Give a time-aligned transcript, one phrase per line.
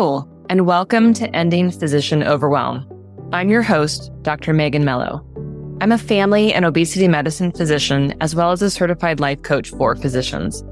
[0.00, 2.86] Hello, and welcome to Ending Physician Overwhelm.
[3.32, 4.52] I'm your host, Dr.
[4.52, 5.26] Megan Melo.
[5.80, 9.96] I'm a family and obesity medicine physician, as well as a certified life coach for
[9.96, 10.62] physicians.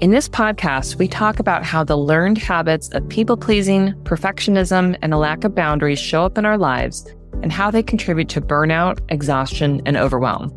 [0.00, 5.12] In this podcast, we talk about how the learned habits of people pleasing, perfectionism, and
[5.12, 7.12] a lack of boundaries show up in our lives
[7.42, 10.56] and how they contribute to burnout, exhaustion, and overwhelm.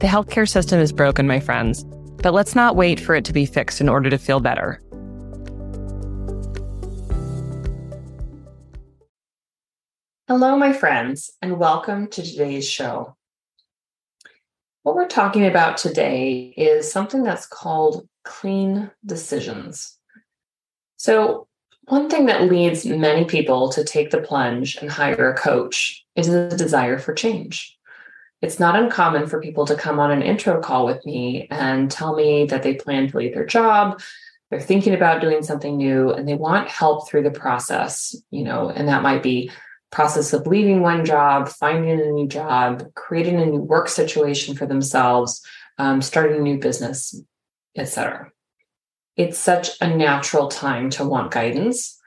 [0.00, 1.84] The healthcare system is broken, my friends,
[2.22, 4.81] but let's not wait for it to be fixed in order to feel better.
[10.34, 13.14] Hello, my friends, and welcome to today's show.
[14.82, 19.98] What we're talking about today is something that's called clean decisions.
[20.96, 21.48] So,
[21.82, 26.28] one thing that leads many people to take the plunge and hire a coach is
[26.28, 27.76] the desire for change.
[28.40, 32.16] It's not uncommon for people to come on an intro call with me and tell
[32.16, 34.00] me that they plan to leave their job,
[34.48, 38.70] they're thinking about doing something new, and they want help through the process, you know,
[38.70, 39.50] and that might be
[39.92, 44.66] process of leaving one job, finding a new job, creating a new work situation for
[44.66, 45.44] themselves,
[45.78, 47.14] um, starting a new business,
[47.76, 48.32] etc.
[49.16, 51.98] It's such a natural time to want guidance.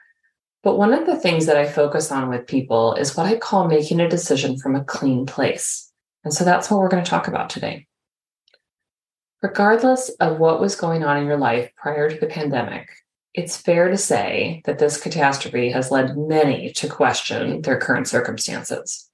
[0.64, 3.68] But one of the things that I focus on with people is what I call
[3.68, 5.92] making a decision from a clean place.
[6.24, 7.86] And so that's what we're going to talk about today.
[9.42, 12.88] Regardless of what was going on in your life prior to the pandemic,
[13.36, 19.10] it's fair to say that this catastrophe has led many to question their current circumstances.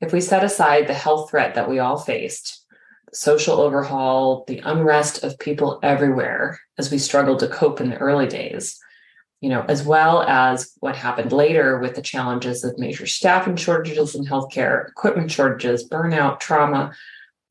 [0.00, 2.64] If we set aside the health threat that we all faced,
[3.10, 7.98] the social overhaul, the unrest of people everywhere as we struggled to cope in the
[7.98, 8.78] early days,
[9.40, 14.14] you know, as well as what happened later with the challenges of major staffing shortages
[14.14, 16.92] in healthcare, equipment shortages, burnout, trauma,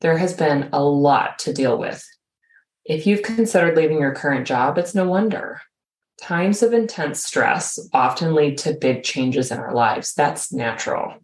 [0.00, 2.02] there has been a lot to deal with.
[2.86, 5.60] If you've considered leaving your current job, it's no wonder.
[6.20, 10.14] Times of intense stress often lead to big changes in our lives.
[10.14, 11.14] That's natural.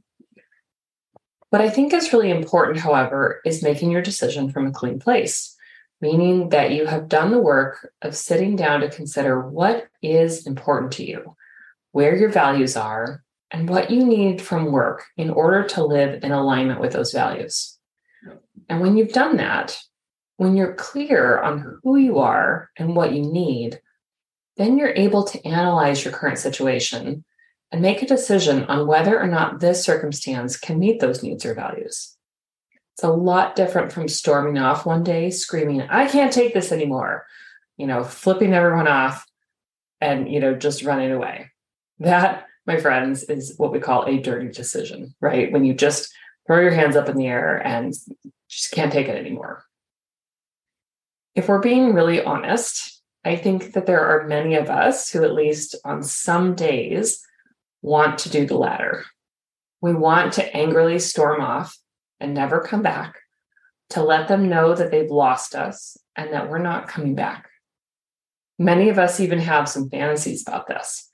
[1.50, 5.56] What I think is really important, however, is making your decision from a clean place,
[6.00, 10.92] meaning that you have done the work of sitting down to consider what is important
[10.92, 11.36] to you,
[11.92, 16.32] where your values are, and what you need from work in order to live in
[16.32, 17.78] alignment with those values.
[18.68, 19.78] And when you've done that,
[20.36, 23.80] when you're clear on who you are and what you need,
[24.58, 27.24] then you're able to analyze your current situation
[27.70, 31.54] and make a decision on whether or not this circumstance can meet those needs or
[31.54, 32.16] values.
[32.94, 37.24] It's a lot different from storming off one day, screaming, I can't take this anymore,
[37.76, 39.24] you know, flipping everyone off
[40.00, 41.50] and, you know, just running away.
[42.00, 45.52] That, my friends, is what we call a dirty decision, right?
[45.52, 46.12] When you just
[46.46, 47.94] throw your hands up in the air and
[48.48, 49.62] just can't take it anymore.
[51.36, 55.34] If we're being really honest, I think that there are many of us who, at
[55.34, 57.20] least on some days,
[57.82, 59.04] want to do the latter.
[59.80, 61.76] We want to angrily storm off
[62.20, 63.18] and never come back,
[63.90, 67.48] to let them know that they've lost us and that we're not coming back.
[68.58, 71.08] Many of us even have some fantasies about this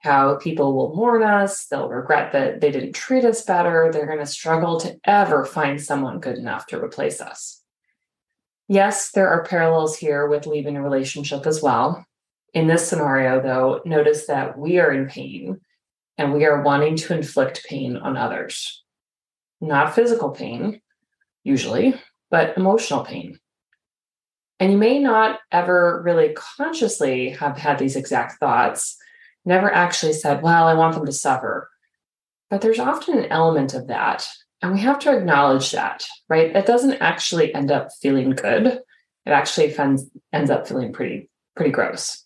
[0.00, 4.18] how people will mourn us, they'll regret that they didn't treat us better, they're going
[4.18, 7.62] to struggle to ever find someone good enough to replace us.
[8.68, 12.04] Yes, there are parallels here with leaving a relationship as well.
[12.52, 15.60] In this scenario, though, notice that we are in pain
[16.18, 18.84] and we are wanting to inflict pain on others.
[19.62, 20.82] Not physical pain,
[21.44, 21.94] usually,
[22.30, 23.38] but emotional pain.
[24.60, 28.96] And you may not ever really consciously have had these exact thoughts,
[29.44, 31.70] never actually said, Well, I want them to suffer.
[32.50, 34.28] But there's often an element of that
[34.60, 36.54] and we have to acknowledge that, right?
[36.54, 38.66] It doesn't actually end up feeling good.
[38.66, 38.82] It
[39.30, 39.76] actually
[40.32, 42.24] ends up feeling pretty, pretty gross.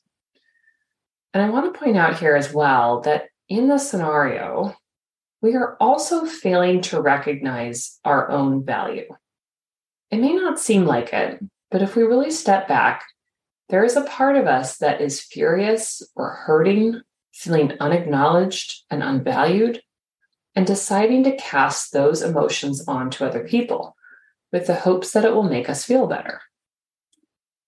[1.34, 4.75] And I want to point out here as well that in the scenario,
[5.41, 9.09] we are also failing to recognize our own value.
[10.10, 13.04] It may not seem like it, but if we really step back,
[13.69, 17.00] there is a part of us that is furious or hurting,
[17.32, 19.81] feeling unacknowledged and unvalued
[20.54, 23.96] and deciding to cast those emotions onto other people
[24.52, 26.43] with the hopes that it will make us feel better.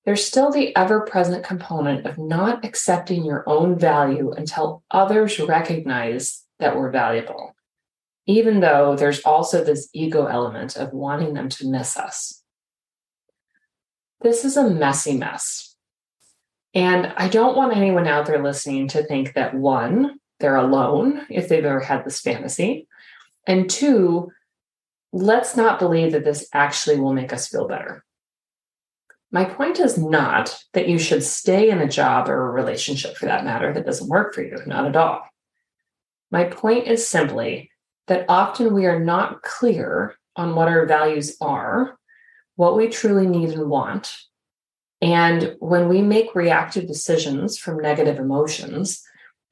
[0.04, 6.42] There's still the ever present component of not accepting your own value until others recognize
[6.58, 7.54] that we're valuable,
[8.26, 12.42] even though there's also this ego element of wanting them to miss us.
[14.20, 15.74] This is a messy mess.
[16.74, 21.48] And I don't want anyone out there listening to think that one, they're alone if
[21.48, 22.88] they've ever had this fantasy.
[23.46, 24.30] And two,
[25.12, 28.04] let's not believe that this actually will make us feel better.
[29.30, 33.26] My point is not that you should stay in a job or a relationship for
[33.26, 35.22] that matter that doesn't work for you, not at all.
[36.30, 37.70] My point is simply
[38.06, 41.98] that often we are not clear on what our values are,
[42.56, 44.16] what we truly need and want.
[45.00, 49.02] And when we make reactive decisions from negative emotions,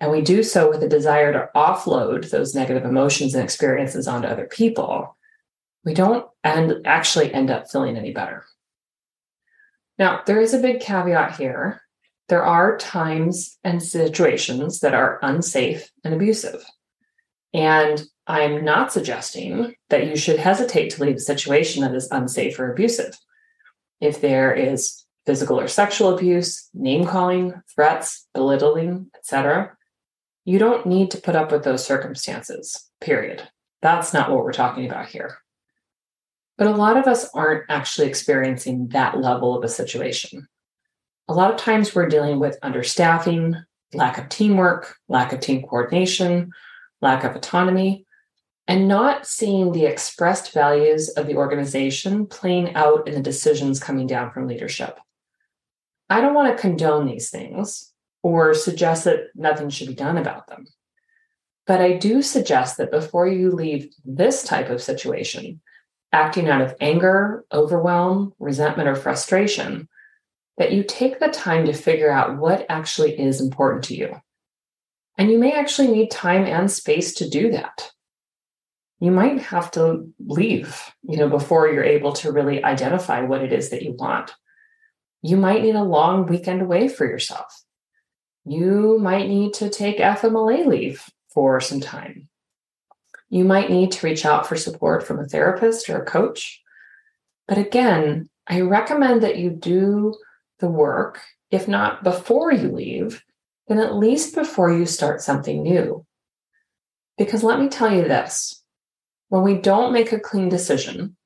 [0.02, 4.26] and we do so with a desire to offload those negative emotions and experiences onto
[4.26, 5.16] other people,
[5.84, 8.44] we don't end, actually end up feeling any better.
[10.00, 11.82] Now, there is a big caveat here.
[12.28, 16.64] There are times and situations that are unsafe and abusive.
[17.54, 22.58] And I'm not suggesting that you should hesitate to leave a situation that is unsafe
[22.58, 23.16] or abusive.
[24.00, 29.76] If there is physical or sexual abuse, name calling, threats, belittling, etc.,
[30.44, 33.48] you don't need to put up with those circumstances, period.
[33.80, 35.38] That's not what we're talking about here.
[36.58, 40.46] But a lot of us aren't actually experiencing that level of a situation.
[41.28, 43.62] A lot of times we're dealing with understaffing,
[43.94, 46.50] lack of teamwork, lack of team coordination,
[47.00, 48.06] lack of autonomy,
[48.68, 54.06] and not seeing the expressed values of the organization playing out in the decisions coming
[54.06, 54.98] down from leadership.
[56.10, 57.91] I don't want to condone these things
[58.22, 60.66] or suggest that nothing should be done about them.
[61.66, 65.60] But I do suggest that before you leave this type of situation,
[66.12, 69.88] acting out of anger, overwhelm, resentment, or frustration,
[70.58, 74.20] that you take the time to figure out what actually is important to you.
[75.16, 77.90] And you may actually need time and space to do that.
[79.00, 83.52] You might have to leave, you know, before you're able to really identify what it
[83.52, 84.32] is that you want.
[85.22, 87.64] You might need a long weekend away for yourself.
[88.44, 92.28] You might need to take FMLA leave for some time
[93.32, 96.60] you might need to reach out for support from a therapist or a coach.
[97.48, 100.14] But again, I recommend that you do
[100.58, 103.24] the work, if not before you leave,
[103.68, 106.04] then at least before you start something new.
[107.16, 108.62] Because let me tell you this
[109.30, 111.16] when we don't make a clean decision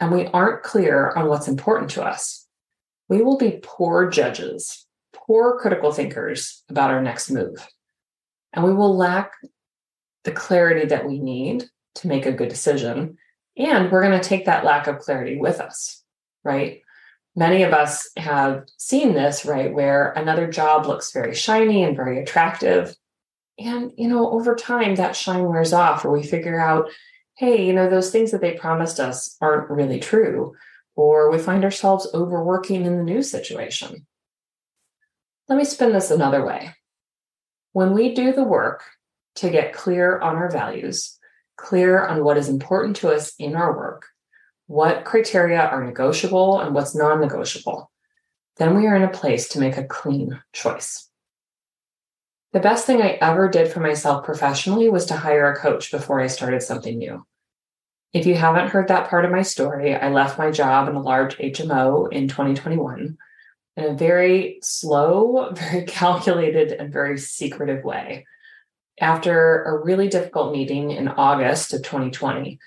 [0.00, 2.46] and we aren't clear on what's important to us,
[3.10, 4.86] we will be poor judges,
[5.30, 7.64] poor critical thinkers about our next move.
[8.52, 9.30] And we will lack
[10.24, 13.16] the clarity that we need to make a good decision.
[13.56, 16.02] And we're going to take that lack of clarity with us,
[16.42, 16.80] right?
[17.36, 19.72] Many of us have seen this, right?
[19.72, 22.96] Where another job looks very shiny and very attractive.
[23.56, 26.90] And, you know, over time that shine wears off, or we figure out,
[27.36, 30.56] hey, you know, those things that they promised us aren't really true.
[30.96, 34.08] Or we find ourselves overworking in the new situation.
[35.50, 36.76] Let me spin this another way.
[37.72, 38.84] When we do the work
[39.34, 41.18] to get clear on our values,
[41.56, 44.06] clear on what is important to us in our work,
[44.68, 47.90] what criteria are negotiable and what's non negotiable,
[48.58, 51.10] then we are in a place to make a clean choice.
[52.52, 56.20] The best thing I ever did for myself professionally was to hire a coach before
[56.20, 57.26] I started something new.
[58.12, 61.02] If you haven't heard that part of my story, I left my job in a
[61.02, 63.18] large HMO in 2021
[63.80, 68.26] in a very slow, very calculated, and very secretive way
[69.00, 72.58] after a really difficult meeting in August of 2020,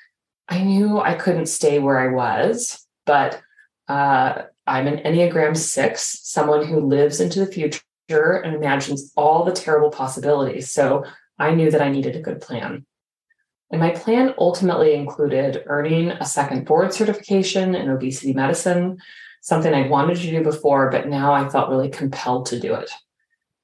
[0.50, 3.42] I knew I couldn't stay where I was, but
[3.88, 9.54] uh, I'm an Enneagram six, someone who lives into the future and imagines all the
[9.54, 10.72] terrible possibilities.
[10.72, 11.06] So
[11.38, 12.86] I knew that I needed a good plan.
[13.72, 18.98] And my plan ultimately included earning a second board certification in obesity medicine,
[19.44, 22.90] something I wanted to do before, but now I felt really compelled to do it.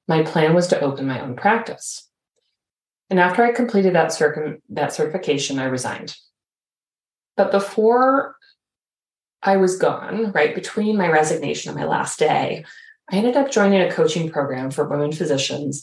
[0.06, 2.06] My plan was to open my own practice.
[3.08, 6.14] And after I completed that, circum- that certification, I resigned.
[7.34, 8.36] But before
[9.42, 12.66] I was gone, right between my resignation and my last day,
[13.10, 15.82] I ended up joining a coaching program for women physicians.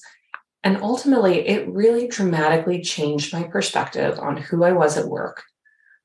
[0.64, 5.44] And ultimately, it really dramatically changed my perspective on who I was at work,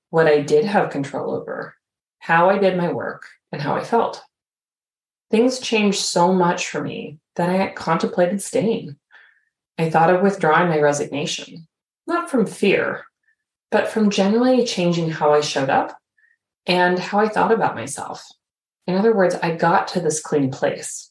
[0.08, 1.74] what I did have control over,
[2.22, 4.22] how I did my work, and how I felt.
[5.28, 8.96] Things changed so much for me that I contemplated staying.
[9.76, 11.66] I thought of withdrawing my resignation,
[12.06, 13.06] not from fear,
[13.72, 15.98] but from generally changing how I showed up
[16.64, 18.24] and how I thought about myself.
[18.86, 21.10] In other words, I got to this clean place.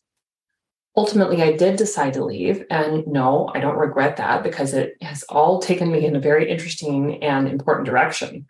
[0.96, 2.64] Ultimately, I did decide to leave.
[2.70, 6.50] And no, I don't regret that because it has all taken me in a very
[6.50, 8.46] interesting and important direction.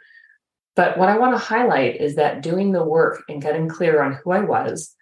[0.75, 4.13] But what I want to highlight is that doing the work and getting clear on
[4.13, 4.95] who I was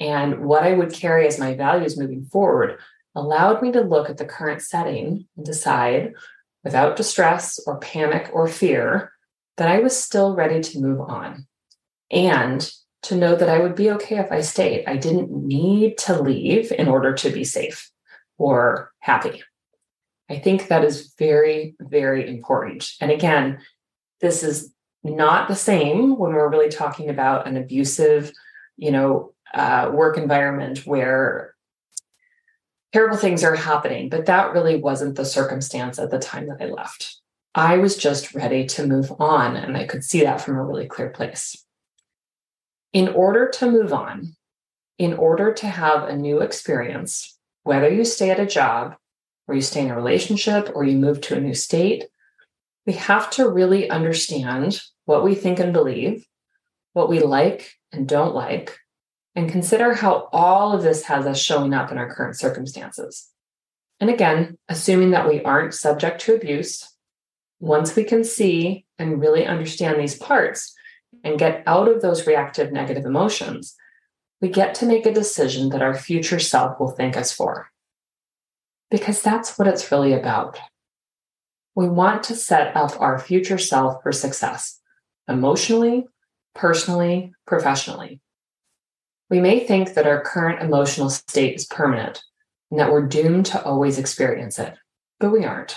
[0.00, 2.78] and what I would carry as my values moving forward
[3.14, 6.14] allowed me to look at the current setting and decide,
[6.64, 9.12] without distress or panic or fear,
[9.58, 11.46] that I was still ready to move on.
[12.10, 12.70] And
[13.02, 14.84] to know that I would be okay if I stayed.
[14.86, 17.90] I didn't need to leave in order to be safe
[18.38, 19.42] or happy.
[20.30, 22.92] I think that is very, very important.
[23.00, 23.58] And again,
[24.20, 24.72] this is
[25.04, 28.32] not the same when we're really talking about an abusive,
[28.76, 31.54] you know, uh, work environment where
[32.92, 34.08] terrible things are happening.
[34.08, 37.16] But that really wasn't the circumstance at the time that I left.
[37.54, 40.86] I was just ready to move on, and I could see that from a really
[40.86, 41.56] clear place.
[42.92, 44.36] In order to move on,
[44.98, 48.94] in order to have a new experience, whether you stay at a job
[49.48, 52.04] or you stay in a relationship or you move to a new state,
[52.86, 56.26] we have to really understand what we think and believe,
[56.92, 58.78] what we like and don't like,
[59.34, 63.28] and consider how all of this has us showing up in our current circumstances.
[64.00, 66.88] And again, assuming that we aren't subject to abuse,
[67.60, 70.74] once we can see and really understand these parts
[71.24, 73.76] and get out of those reactive negative emotions,
[74.40, 77.70] we get to make a decision that our future self will thank us for.
[78.90, 80.58] Because that's what it's really about.
[81.74, 84.80] We want to set up our future self for success
[85.28, 86.06] emotionally,
[86.54, 88.20] personally, professionally.
[89.30, 92.22] We may think that our current emotional state is permanent
[92.70, 94.74] and that we're doomed to always experience it,
[95.20, 95.76] but we aren't.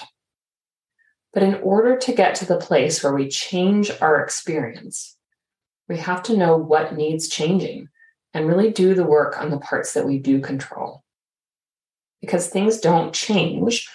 [1.34, 5.18] But in order to get to the place where we change our experience,
[5.88, 7.90] we have to know what needs changing
[8.34, 11.04] and really do the work on the parts that we do control.
[12.22, 13.88] Because things don't change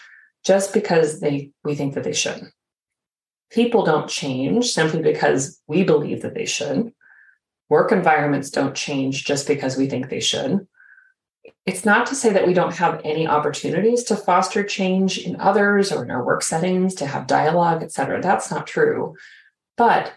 [0.45, 2.43] just because they we think that they should.
[3.51, 6.93] People don't change simply because we believe that they should.
[7.69, 10.67] Work environments don't change just because we think they should.
[11.67, 15.93] It's not to say that we don't have any opportunities to foster change in others
[15.93, 18.21] or in our work settings, to have dialogue, et cetera.
[18.21, 19.15] That's not true.
[19.77, 20.13] But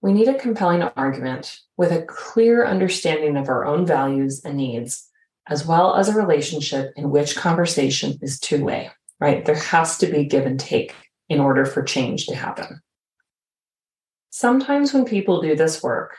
[0.00, 5.08] we need a compelling argument with a clear understanding of our own values and needs,
[5.48, 8.90] as well as a relationship in which conversation is two way,
[9.20, 9.44] right?
[9.44, 10.94] There has to be give and take
[11.28, 12.80] in order for change to happen.
[14.30, 16.16] Sometimes when people do this work,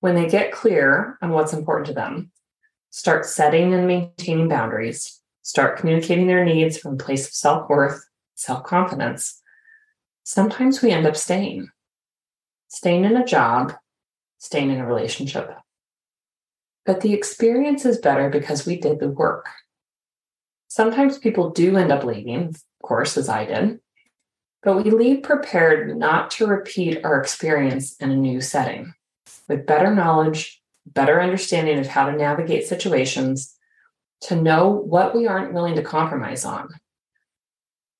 [0.00, 2.30] when they get clear on what's important to them,
[2.90, 8.04] start setting and maintaining boundaries, start communicating their needs from a place of self worth,
[8.34, 9.40] self confidence,
[10.24, 11.68] sometimes we end up staying
[12.72, 13.74] staying in a job,
[14.38, 15.50] staying in a relationship.
[16.86, 19.46] But the experience is better because we did the work.
[20.68, 23.80] Sometimes people do end up leaving, of course, as I did,
[24.62, 28.94] but we leave prepared not to repeat our experience in a new setting
[29.48, 33.56] with better knowledge, better understanding of how to navigate situations,
[34.20, 36.68] to know what we aren't willing to compromise on.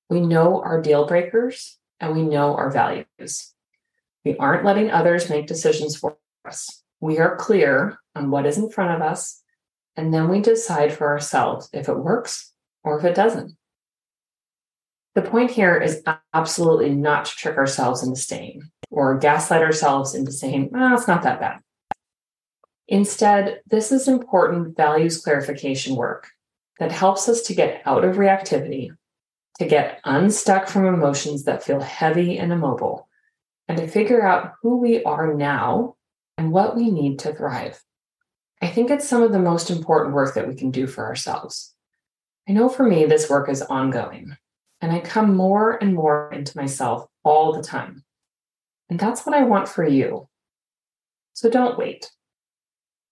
[0.09, 3.53] We know our deal breakers and we know our values.
[4.23, 6.83] We aren't letting others make decisions for us.
[7.01, 9.41] We are clear on what is in front of us,
[9.97, 12.53] and then we decide for ourselves if it works
[12.83, 13.57] or if it doesn't.
[15.15, 16.03] The point here is
[16.33, 21.23] absolutely not to trick ourselves into staying or gaslight ourselves into saying, oh, it's not
[21.23, 21.59] that bad.
[22.87, 26.29] Instead, this is important values clarification work
[26.79, 28.89] that helps us to get out of reactivity,
[29.59, 33.07] to get unstuck from emotions that feel heavy and immobile,
[33.67, 35.95] and to figure out who we are now
[36.37, 37.81] and what we need to thrive.
[38.61, 41.73] I think it's some of the most important work that we can do for ourselves.
[42.49, 44.35] I know for me, this work is ongoing,
[44.83, 48.03] and I come more and more into myself all the time.
[48.89, 50.27] And that's what I want for you.
[51.31, 52.11] So don't wait.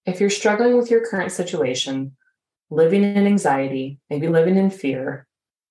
[0.06, 2.18] If you're struggling with your current situation,
[2.70, 5.28] living in anxiety, maybe living in fear,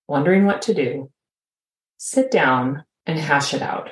[0.08, 1.10] wondering what to do,
[1.98, 3.90] sit down and hash it out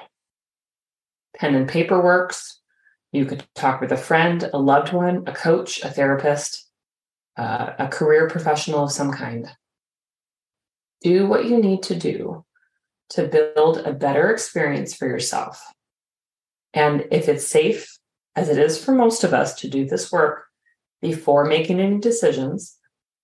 [1.36, 2.58] pen and paper works.
[3.12, 6.66] You could talk with a friend, a loved one, a coach, a therapist,
[7.36, 9.46] uh, a career professional of some kind.
[11.02, 12.44] Do what you need to do
[13.10, 15.62] to build a better experience for yourself.
[16.74, 17.98] And if it's safe,
[18.36, 20.44] as it is for most of us, to do this work
[21.00, 22.76] before making any decisions,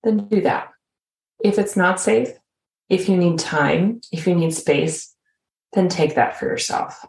[0.03, 0.69] then do that.
[1.43, 2.29] If it's not safe,
[2.89, 5.13] if you need time, if you need space,
[5.73, 7.05] then take that for yourself.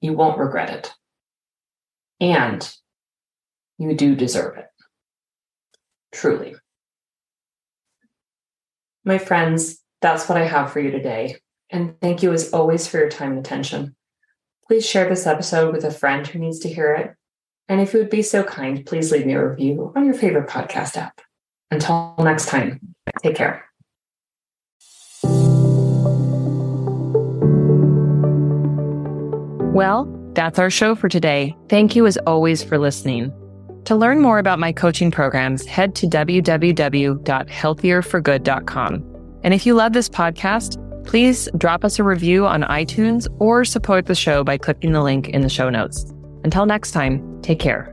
[0.00, 0.94] You won't regret it.
[2.20, 2.76] And
[3.78, 4.66] you do deserve it.
[6.12, 6.54] Truly.
[9.04, 11.36] My friends, that's what I have for you today.
[11.70, 13.96] And thank you as always for your time and attention.
[14.66, 17.14] Please share this episode with a friend who needs to hear it.
[17.68, 20.48] And if you would be so kind, please leave me a review on your favorite
[20.48, 21.20] podcast app.
[21.70, 22.80] Until next time,
[23.22, 23.64] take care.
[29.72, 31.56] Well, that's our show for today.
[31.68, 33.32] Thank you as always for listening.
[33.84, 39.04] To learn more about my coaching programs, head to www.healthierforgood.com.
[39.42, 44.06] And if you love this podcast, please drop us a review on iTunes or support
[44.06, 46.04] the show by clicking the link in the show notes.
[46.44, 47.92] Until next time, take care.